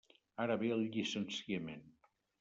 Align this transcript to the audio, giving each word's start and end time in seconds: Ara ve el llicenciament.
Ara 0.43 0.53
ve 0.61 0.69
el 0.77 0.81
llicenciament. 0.95 1.85